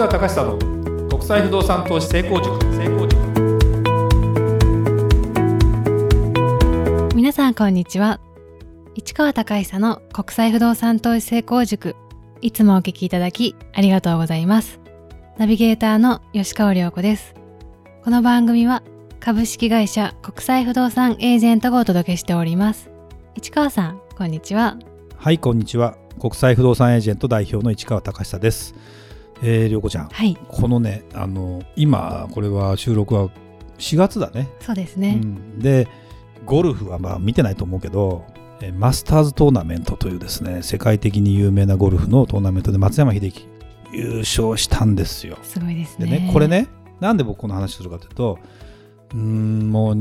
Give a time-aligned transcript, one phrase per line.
[0.00, 0.56] 川隆久の
[1.10, 2.58] 国際不動産投資成功塾。
[2.74, 3.20] 成功塾。
[7.14, 8.18] 皆さんこんにちは。
[8.94, 11.96] 市川隆久の国際不動産投資成功塾。
[12.40, 14.80] いつもお聞きいただきありがとうございます。
[15.36, 17.34] ナビゲーターの吉川良子です。
[18.02, 18.82] この番組は
[19.20, 22.88] 株式会社国際不動産エージェントがお届けしております。
[23.34, 24.78] 市川さんこんにちは。
[25.18, 25.98] はいこんにちは。
[26.18, 28.74] 国際不動産エージェント代表の市川隆久です
[29.42, 30.36] えー、涼子ちゃん、はい。
[30.48, 33.28] このねあの今これは収録は
[33.78, 35.88] 4月だね、そうですね、うん、で
[36.44, 38.24] ゴルフはまあ見てないと思うけど
[38.60, 43.48] えマスターズトーナメントというですね世界的に有名なゴルフのトーナメントで松山英樹
[43.92, 45.38] 優勝したんですよ。
[45.42, 46.06] すごいですね。
[46.06, 46.68] でねこれね
[47.00, 48.38] なんで僕この話するかというと
[49.14, 49.96] うーんもう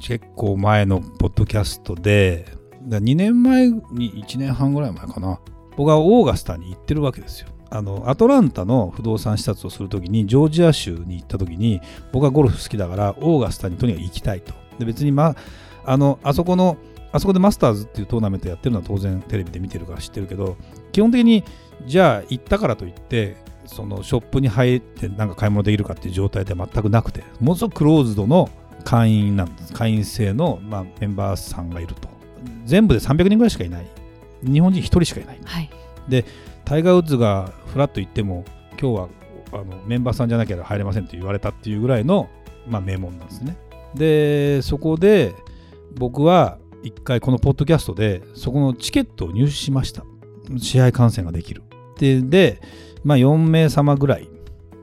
[0.00, 2.46] 結構前のポッドキャストで
[2.82, 5.40] だ2年前に1年半ぐらい前かな。
[5.76, 7.48] 僕はオーガスタに行ってるわけですよ。
[7.70, 11.80] あのアトランタの不動産視察をするときにジョージア州に行ったときに
[12.12, 14.52] 僕はゴルフ好きだからオーガスタにとにかく行きたいと。
[14.78, 15.34] で別にま
[15.84, 16.76] ああのあそこの
[17.12, 20.56] あそこでマスターズっていうトーナメントやってるのは当然テレビで見てるから知ってるけど
[20.92, 21.44] 基本的に
[21.86, 28.50] じゃあ行ったからといってそのショップに入ってなんか買い物できるかっていう状態では全くなくてものすごくクローズドの
[28.84, 29.72] 会員なんです。
[29.72, 32.08] 会員制の、まあ、メンバーさんがいると。
[32.64, 33.86] 全部で300人ぐらいしかいない。
[34.44, 35.40] 日本人1人しかいない。
[35.44, 35.70] はい
[36.66, 39.08] タイガー・ウッズがフラッと行っても今日は
[39.52, 42.28] あのメンバーさんじゃなければ入れませんと言われたっていうぐらいの、
[42.66, 43.56] まあ、名門なんですね。
[43.94, 45.34] でそこで
[45.94, 50.04] 僕は一回このポッドキャストでそこのチケットを入手しました。
[50.58, 51.62] 試合観戦ができる。
[51.98, 52.60] でで、
[53.04, 54.28] まあ、4名様ぐらい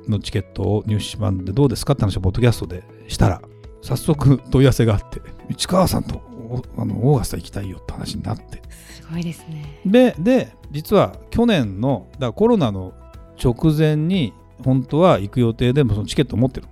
[0.08, 3.42] のチケットを入手しまんでどうですかって話をポッドキャストでしたら
[3.82, 8.62] 早速問い合わせがあって市川さんとおあのオーガスタ行きたいよって話になって。
[8.70, 9.82] すごいですね。
[9.86, 12.94] でで実は去年のだコロナの
[13.42, 16.68] 直前に本当は行く予定でもそのチケットを持ってる。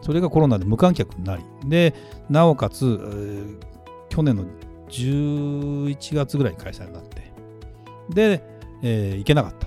[0.00, 1.42] それがコロナで無観客になり。
[1.66, 1.94] で
[2.30, 3.58] なおかつ、えー
[4.10, 4.44] 去年の
[4.88, 7.32] 11月ぐらいに開催になって。
[8.10, 8.44] で、
[8.82, 9.66] えー行けなかった。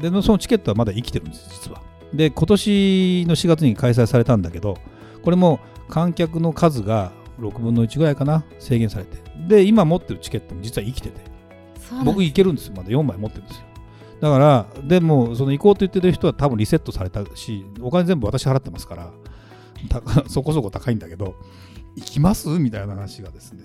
[0.00, 1.80] でそのチケットはまだ生きてるんです実は。
[2.12, 4.78] で今年の4月に開催されたんだけど
[5.22, 9.18] これも観客の数が6分の1ぐらいかな制限されて。
[9.46, 11.27] で今持ってるチケットも実は生きてて。
[12.04, 12.74] 僕行けるんですよ。
[12.76, 13.62] まだ4枚持ってるんですよ。
[14.20, 19.10] だからでもその行こうと言ってる人は多分リセットされたしお金全部私払ってますから
[19.88, 21.36] た そこそこ高いんだけど
[21.94, 22.48] 行きます？
[22.48, 23.62] みたいな話がですね。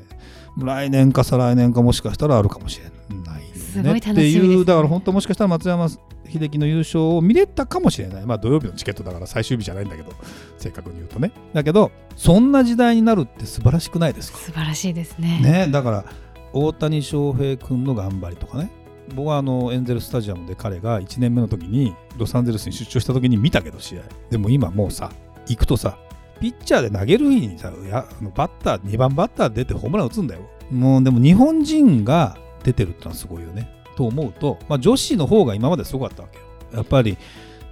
[0.58, 2.86] 来年か再来年かもしかしたらあるかもしれ
[3.18, 3.42] ない
[3.84, 3.98] ね。
[4.00, 5.88] っていうだから本当もしかしたら松山
[6.26, 8.26] 英樹の優勝を見れたかもしれない。
[8.28, 10.12] まあ土曜日のチケットだから最終日じゃないんだけど
[10.60, 11.32] 正確に言うとね。
[11.54, 14.38] だけどそんな時代になるって素晴らしくないですか？
[14.38, 15.40] 素晴らしいですね。
[15.42, 16.06] ね、だから
[16.54, 18.72] 大谷翔平君の頑張りとかね。
[19.16, 24.04] 僕はあのエンゼルスタジアムで彼が1年目の時にロサンゼルスに出張した時に見たけど試合。
[24.30, 25.12] でも今もうさ
[25.48, 25.98] 行くとさ
[26.40, 28.06] ピッチャーで投げる日にさや
[28.36, 30.42] バッター2番バッター出てホームラン打つんだよ。
[30.72, 33.70] もうでも日本人が出てるってのはすごいよね。
[33.96, 36.46] と思うと、まあ、女子の方が今まですごかったわけよ。
[36.74, 37.18] やっぱり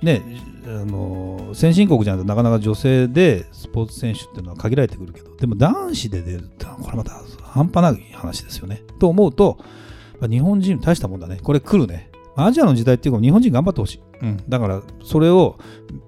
[0.02, 0.24] ね
[0.66, 8.84] あの先進国じゃないとなかなか女性でスポーツ選手っていうのは限られてくるけどでも男子で出るってのはこれまた半端ない話ですよね。
[9.00, 9.58] と思うと
[10.20, 11.40] まあ日本人大したもんだね。
[11.42, 12.12] これ来るね。
[12.36, 15.58] アジアの時代っていうか日本人頑張ってほしい、うん、だからそれを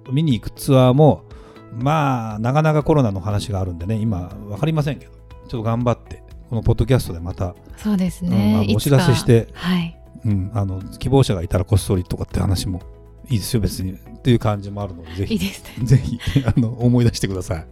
[0.10, 1.26] 見に行くツアーも
[1.74, 10.00] まあなかなかコロナの話があるんでね今分かりませんけどちょっと頑張ってこのポッドキャストでまた、そうですうんね、いつかあのお知らせしてはい。
[10.26, 12.82] うん、あの希望者がいたらこっそりとかって話も
[13.30, 13.94] いいですよ別に。
[13.94, 15.34] っていう感じもあるのでぜひ。
[15.34, 15.86] いいですね。
[15.86, 17.66] ぜひあの思い出してください。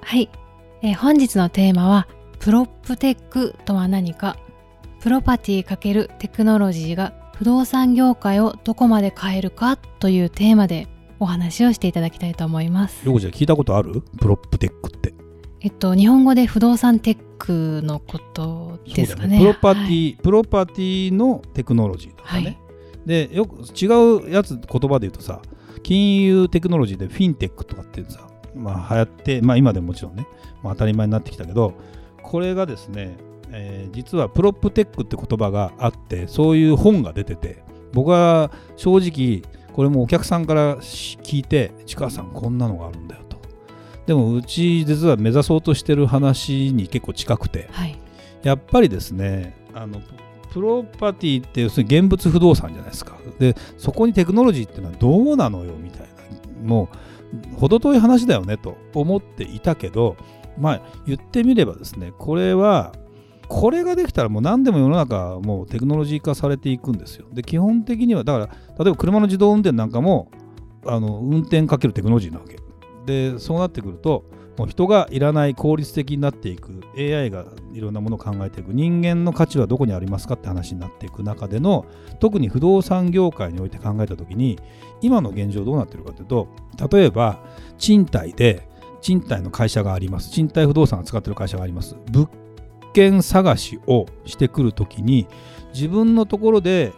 [0.00, 0.30] はい、
[0.82, 2.06] えー本日のテーマは
[2.38, 4.36] プロップテックとは何か。
[5.00, 9.76] プロパティ×テクノロジーが不動産業界をどこまで変えるか？
[9.76, 10.88] というテーマで
[11.20, 13.02] お話をしていただきたいと思います。
[13.04, 14.02] ヨコちゃん聞いたことある？
[14.18, 15.14] プロップテックって。
[15.60, 19.38] えっと日本語で不動産テックのことですかね。
[19.38, 20.18] プロパティ、はい。
[20.22, 22.58] プロパティのテクノロジーとかね、はい
[23.06, 23.86] でよく違
[24.26, 25.40] うやつ言葉で言うとさ
[25.82, 30.26] 金融テクノロジーでフィンテックとかっていうさまあ流行ってまあ今でももちろんね、
[30.62, 31.74] まあ、当たり前になってきたけど
[32.22, 33.16] これがですね、
[33.52, 37.62] えー実はプロップテックって言葉があってそういう本が出てて
[37.92, 39.42] 僕は正直
[39.72, 43.36] これもお客さんから聞いて「市川さんこんなのがあるんだよ」と。
[44.06, 47.96] でもうち実は目指そうとしてる話に結構近くてはい
[48.42, 50.00] やっぱりですねあの
[50.56, 56.88] プロパティって要するに現物不動産じゃないですかでそこにテクノロジーっていうのはどうなのよみたいなも
[57.54, 60.16] う程遠い話だよねと思っていたけど
[60.56, 62.94] まあ言ってみればですねこれは
[63.48, 67.26] これができたらもう何でも世の中もうテクノロジー化されていくんですよ。
[67.34, 68.46] で基本的にはだから
[68.82, 70.30] 例えば車の自動運転なんかも
[70.86, 72.56] あの運転かけるテクノロジーなわけ。
[73.04, 74.24] でそうなってくると
[74.56, 76.80] もう人がいらない効率的になっていく。
[76.96, 78.72] AI がいろんなものを考えていく。
[78.72, 81.84] 人間の価値はどこにありますかって話になっていく中での
[82.20, 84.58] 特に不動産業界において考えた時に
[85.02, 86.48] 今の現状どうなってるかというと
[86.90, 87.38] 例えば
[87.78, 88.68] 賃貸で
[89.02, 90.30] 賃貸の会社があります。
[90.30, 91.96] 賃貸不動産を使ってる会社があります。
[92.10, 92.28] 物
[92.92, 95.26] 件探しをしてくるときに
[95.74, 96.92] 自分のところで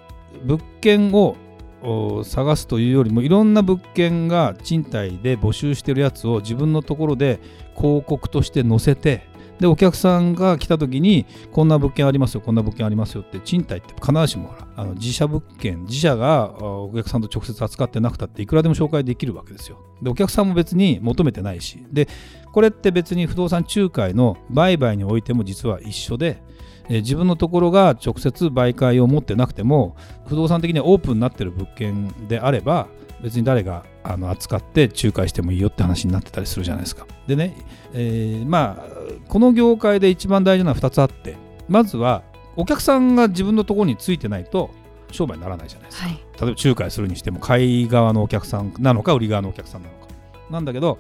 [0.45, 1.37] 物件を
[1.83, 7.41] を探すというよりもいろんな物件が賃貸で募集してるやつを自分のところで
[7.77, 9.29] 広告として載せて
[9.61, 19.79] でお客さんが来た時にこんな物件ありますよこんな物件ありますよって賃貸って必ずしもあの自社物件自社がお客さんと直接扱ってなくたっていくらでも紹介できるわけですよ。
[20.01, 21.85] でお客さんも別に求めてないし。
[21.91, 22.09] で
[22.53, 26.43] これって別に不動産仲介の売買においても実は一緒で
[26.89, 29.97] 自分のところが直接媒介を持ってなくても
[30.27, 32.89] 不動産的にはオープンになってる物件であれば
[33.23, 37.07] 別に誰があの扱って仲介してもいいよって話になってたりするじゃないですか。
[37.27, 37.57] でね、
[37.93, 38.85] えー、まあ
[39.29, 41.37] この業界で一番大事なのは2つあって
[41.69, 42.23] まずは
[42.57, 44.71] お客さんが自分のところについてないと
[45.11, 46.09] 商売にならないじゃないですか。
[46.09, 50.07] はい、例えば仲介するにしても買い側のお客さんなのか売り側のお客さんなのか。
[50.51, 50.99] なんだけど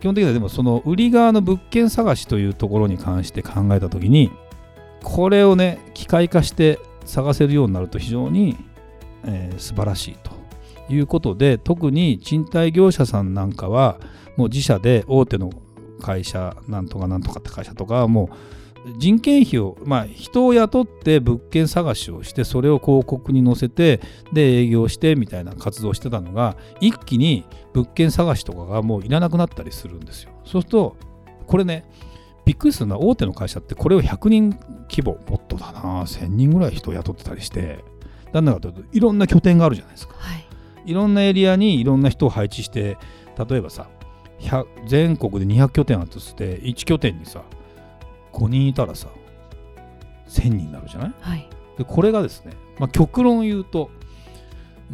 [0.00, 4.30] 基本的にはでもその売り側の物件探しというところに関して考えた時に
[5.02, 8.56] これをね機械化して探せるようになると非常に、
[9.24, 10.32] えー、素晴らしいと
[10.92, 13.98] いうことで特に賃貸業者さんなんかは
[14.36, 15.50] もう自社で大手の
[16.00, 18.36] 会社なんとかなんとかって会社とかはもう
[18.96, 24.00] 人件費をまあ人を雇って物件探しをしてそれを広告に載せて
[24.32, 27.44] で営業してみたいな活動をしてたのが一気に
[27.74, 30.30] 物件探しとかがもういらなくなったりするんですよ。
[30.44, 30.96] そうすると
[31.46, 31.84] これね
[32.50, 34.58] びっくりするのは大手の会社ってこれを100人
[34.90, 36.02] 規模もっとだな。
[36.02, 37.84] 1000人ぐらい人を雇ってたりして。
[38.32, 40.44] なんだかというといろんな拠点があるじゃないですか、はい、
[40.84, 42.96] いろんなエリアにいろんな人を配置して
[43.48, 43.88] 例えばさ
[44.86, 47.42] 全国で200拠点あったとして1拠点にさ
[48.32, 49.08] 5人いたらさ
[50.28, 53.90] 1000人になるじゃない、はい、でこれがですね、まあ、極論言うと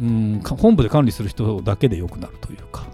[0.01, 2.87] うん本部で管理する人だけでよくなるというか。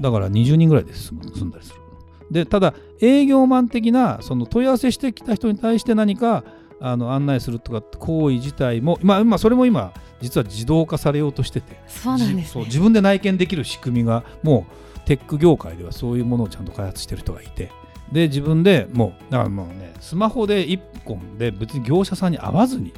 [0.00, 1.80] だから20人ぐらいで済んだりする
[2.30, 6.44] でただ営業マン的なその問い合わせしてきた人に対して何か
[6.80, 11.80] あの案内するとか行為自体も、まあ、まあそれも今実は自動化されようとしてて。
[11.86, 14.66] そうなんです、ね、自分で内見できる仕組みがも
[14.96, 17.70] うテック業界ではそういうものをちゃんと開発してる人がいて。
[18.12, 22.92] で自分でもうだからもうねスマホで1本で別に業者さんに会わずに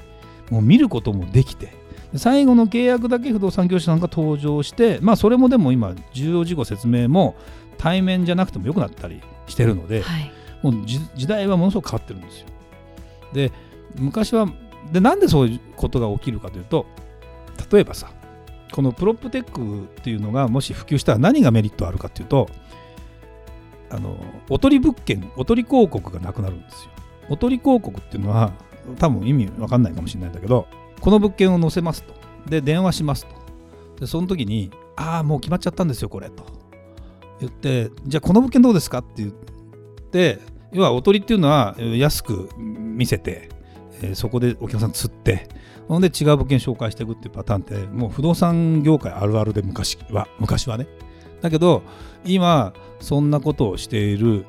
[0.51, 1.73] もう見ることもできて
[2.19, 7.37] 最後の契約だけ不動産業者さんが登場してまあそれもでも今重要事項説明も
[7.79, 10.33] 対面じゃなくてもよくなったりしてるので、はい、
[10.63, 12.47] もう時代はものすごく変わってるんですよ。
[13.33, 13.53] で
[13.99, 14.49] 昔は
[14.93, 16.87] でなんでそういうことが起きるかというと
[17.71, 18.11] 例えばさ
[18.73, 22.49] このプロップテックっていうのがもし普及したら何がメリットあるかっていうと
[23.91, 24.17] あの
[24.49, 26.91] おとり物件おとり広告がなくなるんですよ。
[27.29, 28.53] おとり広告っていうのは
[28.99, 30.67] 多分意味わかんないかもしれないんだけど
[31.01, 32.15] この物件を載せますと。
[32.49, 33.35] で電話しますと。
[34.01, 36.45] でその時にああもう決まっちゃったんですよこれと。
[37.41, 40.41] 言ってじゃあこの物件どうですかって言って
[40.73, 43.51] 要はおとりっていうのは安く見せて、
[44.03, 45.49] えー、そこでお客さん釣って
[45.89, 50.87] ほんで違う物件紹介していくっていうパターンってもう不動産業界あるあるで昔は昔はね。
[51.43, 51.83] だけど
[52.25, 54.47] 今そんなことをしている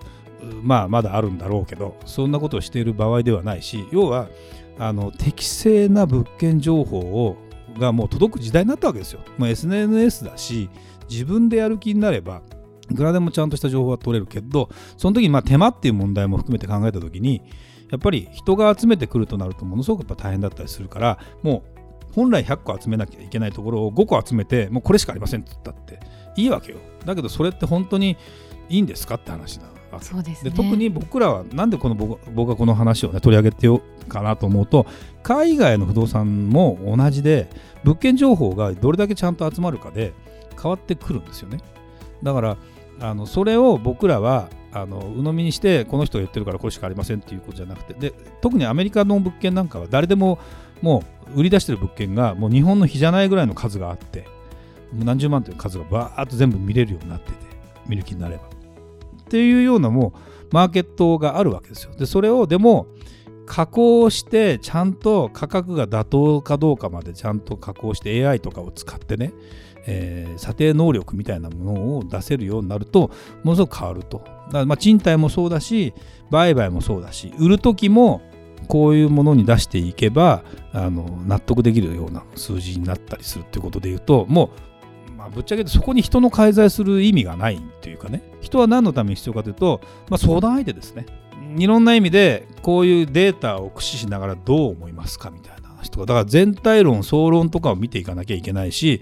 [0.63, 4.29] まあまだあるんだろうけどそんなことをしている場合ではないし要は
[4.79, 7.37] あの適正な物件情報を
[7.77, 9.21] がもう届く時代になったわけですよ。
[9.37, 10.69] ま、SNS だし
[11.09, 12.41] 自分でやる気になれば
[12.89, 17.41] いくらでもちゃんとした情報は取れるけどその時にまあ手間っていう問題も含めて考えた時に
[17.91, 25.99] やっぱり人が集めてくるとなるとものすごくやっぱ大変だったりするからもう本来100個集めなきゃいけないところを5個集めてもうこれしかありませんって言ったって
[26.35, 28.17] いいわけよだけどそれって本当に
[28.69, 29.65] いいんですかって話な
[29.95, 34.85] わけそうです、ね、で特に僕らはなんでこの僕僕がこの話を、ね、取り上げてようかなと思うと
[35.23, 37.49] 海外の不動産も同じで
[37.83, 40.13] 物件情報がどれだけちゃんと集まるかで
[40.61, 41.59] 変わってくるんですよね。
[42.23, 42.57] だから
[42.99, 50.39] あのそれを僕らはあの鵜呑みにしてこの人が言ってるからこれしかありませんっていうことじゃなくてで特にアメリカの物件なんかは誰でも
[50.81, 51.03] も
[51.35, 54.25] う売り出してる物件がもう日本の日じゃないぐらいの数があって
[54.93, 57.37] 何十万という数がバーッと全部見れるようになってて
[57.87, 58.56] 見る気になれば
[59.27, 60.19] っていうようなもう
[60.51, 61.93] マーケットがあるわけですよ。
[61.95, 62.87] でそれをでも
[63.45, 69.33] 加工してちゃんと価格が妥当かどうかまでちゃんと加工して AI とかを使ってね
[69.87, 73.09] えー、査定能力みたいなものを出せるようになると
[73.43, 74.17] ものすごく変わると。
[74.17, 75.93] だからまあ賃貸もそうだし
[76.29, 78.21] 売買もそうだし売る時も
[78.67, 80.43] こういうものに出していけば
[80.73, 84.49] あの納得できるような数字になったりするってことで言うともう、
[85.27, 88.21] あ、ぶっちゃけてそこに人の介在する意味がないというかね。
[88.41, 91.05] 人は何のために必要かというと、まあ、相談相手ですね。
[91.57, 99.01] いろんな意味でこういうデータを駆使しながらどう思いますかみたいな話とかだから全体論総論とかを見ていかなきゃいけないし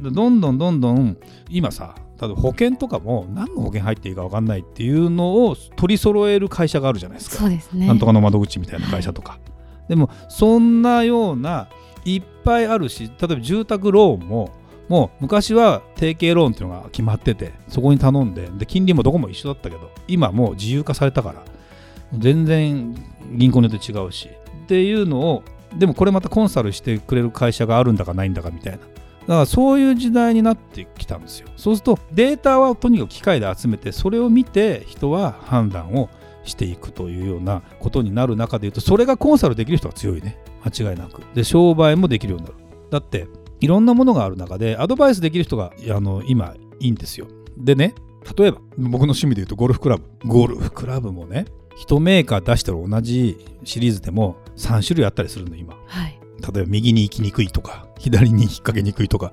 [0.00, 1.16] どんどんどんどん
[1.48, 7.36] 今さ例えば保険とかも何の保険入っていいか分かんないっていうのを取り揃える会社があるじゃないですか。
[7.36, 7.86] そうですね。
[7.86, 9.38] なんとかの窓口みたいな会社とか、は
[9.86, 11.68] い、でもそんなような
[12.06, 14.50] いっぱいあるし例えば住宅ローンも
[14.88, 21.44] もう昔は定型ローンっていうのが決まっててそこに頼んでで金利もどこも一緒だったけど今もう自由化されたから
[22.16, 22.94] 全然
[23.32, 24.28] 銀行によって違うし
[24.64, 25.42] っていうのを
[25.76, 28.78] でもこれまたコンサルしてくれる会社があるんだかないんだかみたいな。
[28.78, 31.48] だからそういう時代になってきたんですよ。
[31.56, 36.08] そうするとデータはとにかく機械で集めてそれを見て人は判断を
[36.44, 40.38] していくというようなことになる中でいうとそれがコンサルできる人は強いね。
[40.64, 41.22] 間違いなく。
[41.34, 42.56] で商売もできるようになる。
[42.90, 43.26] だって
[43.60, 47.26] いろんなものがある中でアドバイスできる人があの今いいんですよ。
[47.56, 47.94] でね
[48.36, 50.04] 例えば僕の趣味で言うとゴルフクラブ。
[50.24, 51.46] ゴルフクラブもね
[51.86, 59.32] 1メーカー出してる同じシリーズでも3種類あったりするの今、はい、例えば右に行きにくいとか左に引っ掛けにくいとか。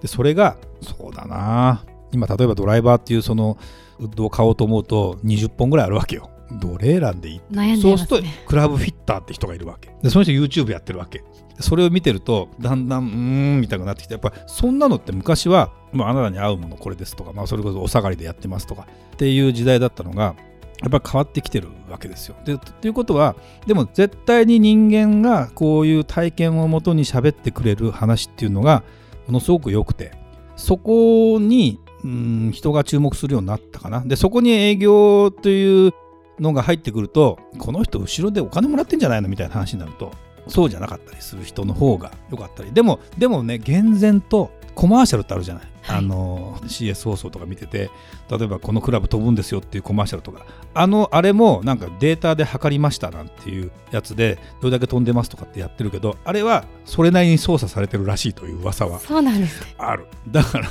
[0.00, 1.84] でそれがそうだな。
[2.10, 3.56] 今例えばドライバーっていうその
[3.98, 6.28] ウッドを買おうと思うと20本ぐらいあるわけよ。
[6.60, 9.94] どれ選んでいいね、そうするとクラブフィッターって人がいるわけ。
[10.02, 11.24] でその人 YouTube やってるわけ
[11.62, 13.10] それを見てるとだんだんうー
[13.56, 20.34] んみたいになってきてやっぱそんなのって昔は、まあ、あなたに合うものこれですとか、まあ、それこそお下がりでやってますとかっていう時代だったのが
[20.82, 22.34] やっぱり変わってきてるわけですよ。
[22.44, 28.82] でということはでも絶対に人間がこういう体験をもとに喋ってくれる話っていうのが
[29.26, 30.12] ものすごく良くて
[30.56, 34.02] そこにうん人が注目するようになったかな。
[34.04, 35.92] でそこに営業という
[36.40, 40.12] のが入ってくるとこの人後ろでお金もらってんじゃないのみたいな話になると
[40.48, 42.72] そうじゃなかったりする人の方が良かったり。
[42.72, 47.90] でもでもね厳然とコマーシャルってあるじゃない、はい、あの CS 放送とか見てて
[48.30, 50.46] 例えばこのクラブ飛ぶんですよっていうコマーシャルとか。
[50.74, 60.06] あのあれもなんかデータで測りましたなんていうやつでどれだけ飛んでますとかってやってるけどあれはそれなりに操作されてるらしいという噂はそうなんですある。
[60.30, 60.68] だから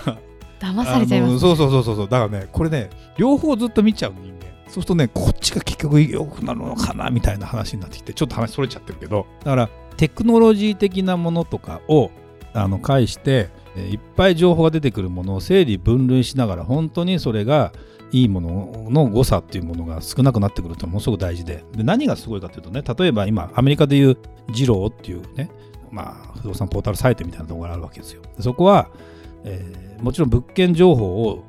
[0.59, 4.40] 騙されちゃいます、ね、そうそうそうそうだからねこれね両方ずっと見ちゃう人間
[4.71, 12.09] そうするとねこっちが結局良くなるのかなみたいな話になってきてちょっと話それちゃってるけどだからテクノロジー的なものとかを
[12.53, 17.73] あの介していっぱい情報が出てくるものを整理分類しながら本当にそれが
[18.11, 24.17] いいものの誤差っていうものが少なくなってくるとものすごく大事でで何がすごいかというとね例えば今アメリカでいう
[24.51, 25.49] ジローっていうね
[25.91, 28.21] まあ不動産ポータルサイトみたいなところがあるわけですよ。
[28.39, 28.89] そこは、
[29.43, 31.43] えー、もちろん物件情報を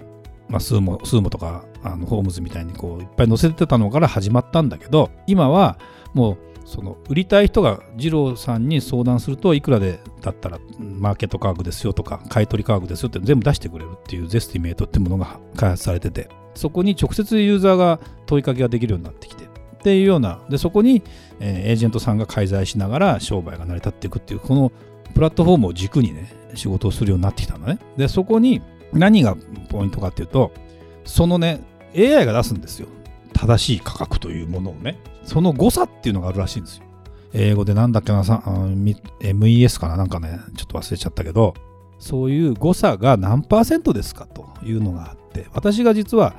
[0.49, 5.79] まあ、スーモスーモとかあのホームズみたいにこういっぱい載せてたのから始まったんだけど今は
[6.13, 19.49] もうその売りたい人が二郎さんに相談するといくらでだったらマーケット価格ですよとか買取価格ですよって全部出してくれるっていうゼスティメイトってものが開発されててそこに直接ユーザーが問いかけができるようになってきてっ
[19.83, 21.03] ていうようなでそこに、
[21.41, 24.71] え、エージェントさんが介在しながら商売が成り立っていくっていうこの
[25.15, 27.79] プラットフォームを軸にね仕事をするようになってきたのね。
[27.97, 29.37] でそこに何が
[29.69, 30.53] ポイントかっていうと
[31.05, 31.63] そのね
[31.97, 32.89] AI が出すんですよ。
[33.33, 34.99] 正しい価格というものをね。
[35.25, 36.85] その誤差っていうのがあるらしいんですよ。
[37.33, 39.97] 英語でなんだっけな、MES かな？
[39.97, 41.55] なんかね、ちょっと忘れちゃったけど、
[41.99, 46.35] そういう誤差が何パーセントですかというのがあって、私が実は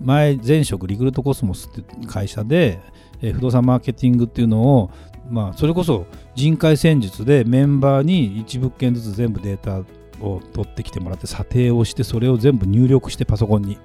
[0.00, 2.80] 前、前職リクルートコスモスっていう会社で、
[3.20, 4.90] え不動産マーケティングっていうのを、
[5.28, 9.82] まあ、それこそ人海戦術でメンバーに1物件ずつ全部データ
[10.20, 13.78] を取ってきてもらって査定をしてそれを全部入力してパソコンに。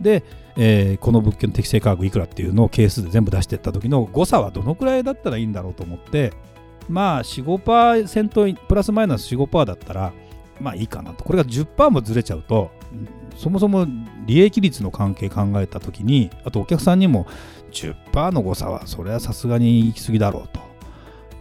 [0.00, 0.22] で、
[0.56, 6.32] えー、この物件の適正価格いくらっていうのを係数で全部出していった時の誤差はどのくらいだったらいいんだろうと思って
[6.88, 10.12] まあ45%プラスマイナス45%だったら
[10.60, 11.24] まあいいかなと。
[11.24, 12.70] これが10%もずれちゃうと
[13.36, 13.86] そもそも
[14.26, 17.26] 利益率の関係考えた時にあとお客さんにも
[17.72, 20.60] 10%の誤差はそれはさすがに行き過ぎだろうと。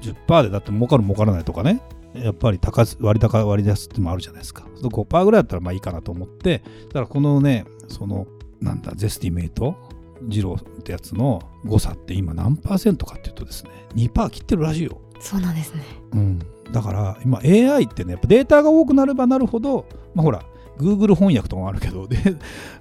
[0.02, 1.82] 10%でだって儲かる儲からないとかね。
[2.24, 4.66] やっぱり高割高割安ってもあるじゃないですか。
[4.82, 8.28] 5%ぐらいだったらまあいいかなと思って、だからこのね、その
[8.62, 9.76] なんだ、 Zestimate、
[10.24, 15.02] Zillow ってやつの誤差って今何パーセントかっていうとですね、2%切ってるらしいよ。
[15.20, 15.84] そうなんですね。
[16.14, 16.40] うん。
[16.72, 20.44] だから今 AI ってね、やっぱデータが多くなればなるほど、まあほら、
[20.78, 22.18] Google 翻訳とかもあるけどで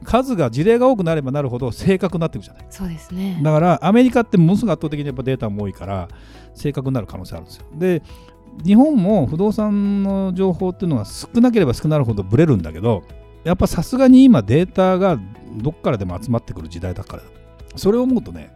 [0.04, 6.08] 数が事例が多くなればなるほど正確になっていくじゃないそうですねだからアメリカってものすごく圧倒的にやっぱデータも多いから
[6.54, 8.02] 正確になる可能性あるんですよで
[8.64, 13.02] 日本も不動産の情報っていうのは少なければ少なるほどブレるんだけど
[13.44, 15.18] やっぱさすがに今データが
[15.58, 17.22] どっからでも集まってくる時代だから
[17.76, 18.50] それを思うとね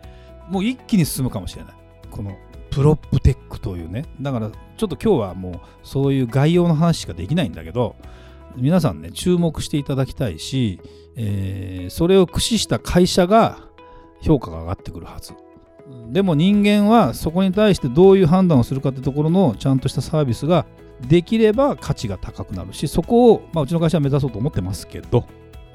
[0.48, 1.74] もう一気に進むかもしれない。
[2.10, 2.36] この
[2.70, 4.04] プロップテックというね。
[4.20, 7.96] だからちょっと今日はもうそういう概要の話しかできないんだけど
[8.56, 10.80] 皆さんね注目していただきたいし、
[11.16, 13.58] えーそれを駆使した会社が
[14.20, 15.34] 評価が上がってくるはず。
[16.10, 20.66] でも人間はそこに対してどういう判断をするかってところのちゃんとしたサービスが
[21.08, 25.24] できれば価値が高くなるしそこを、まあ、うちの会社は目指そうと思ってますけど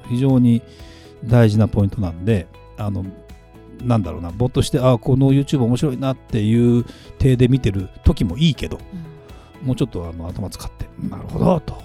[0.08, 0.62] 非常に
[1.24, 2.46] 大事なポイントなんで
[2.76, 3.04] あの
[3.82, 6.84] なんだろうなぼーっとしてあこの YouTube 面白いなっていう
[7.18, 8.78] 体で見てる時もいいけど
[9.62, 11.78] もうちょっとあの頭使ってなるほどと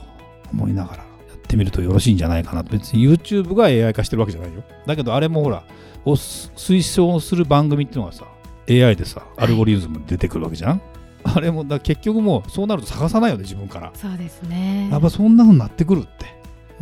[0.52, 1.04] 思いながら。
[1.04, 1.11] や
[1.52, 2.64] ってみるとよろしいんじゃないかな。
[2.64, 4.64] 別に YouTube が AI 化してるわけじゃないよ。
[4.86, 5.64] だけどあれもほら
[6.06, 8.26] を推奨する番組っていうのがさ
[8.70, 10.82] AI でさアルゴリズムに出てくるわけじゃん、
[11.24, 13.92] あれもだ結局もうそうなると探さないよね自分から。
[13.94, 14.88] そうですね。
[14.90, 16.10] やっぱそんな風になってくるって。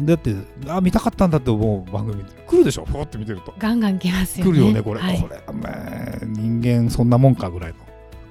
[0.01, 0.33] だって
[0.67, 3.53] あ見たかったんだって思う番組来るでしょふわって見てると。
[3.57, 4.51] ガンガン来ますよね。
[4.51, 5.19] 来るよねこれ、はい。
[5.19, 7.79] これね人間そんなもんかぐらいの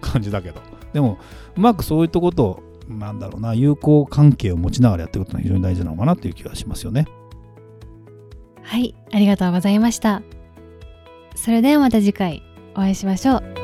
[0.01, 0.61] 感じだけど。
[0.93, 1.19] でも
[1.57, 7.07] うまくそういったことをなんだろうな友好関係を持ちながらやっていくことが非常に大事なのかなっていう気がしますよね。
[8.63, 10.23] はいありがとうございました。
[11.35, 12.43] それではまた次回
[12.75, 13.58] お会いしましょう。